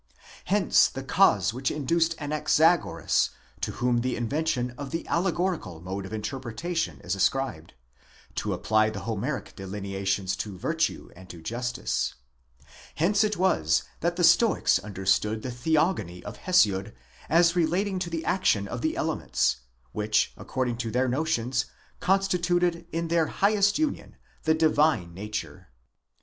[0.45, 3.29] hence the cause which induced Anaxagoras,
[3.61, 7.75] to whom the invention of the allegorical mode of interpretation is ascribed,
[8.33, 12.15] to apply the Homeric delineations to vir tue and to justice;
[12.65, 16.95] 3 hence it was that the Stoics understood the Theogony of Hesiod
[17.29, 19.57] as relating to the action of the elements,
[19.91, 21.65] which, according to their notions,
[21.99, 24.15] constituted, in their highest union,
[24.45, 25.69] the divine nature.